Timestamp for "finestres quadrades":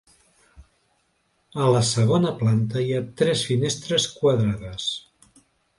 3.53-4.91